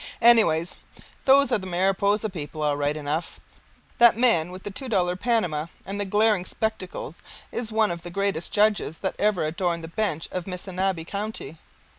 Anyway, 0.23 0.65
those 1.25 1.51
are 1.51 1.59
the 1.59 1.67
Mariposa 1.67 2.27
people 2.27 2.63
all 2.63 2.75
right 2.75 2.97
enough. 2.97 3.39
That 3.99 4.17
man 4.17 4.51
with 4.51 4.63
the 4.63 4.71
two 4.71 4.89
dollar 4.89 5.15
panama 5.15 5.67
and 5.85 5.99
the 5.99 6.05
glaring 6.05 6.43
spectacles 6.43 7.21
is 7.51 7.71
one 7.71 7.91
of 7.91 8.01
the 8.01 8.09
greatest 8.09 8.51
judges 8.51 8.97
that 8.97 9.13
ever 9.19 9.45
adorned 9.45 9.83
the 9.83 9.87
bench 9.89 10.27
of 10.31 10.47
Missinaba 10.47 11.05
County. 11.05 11.59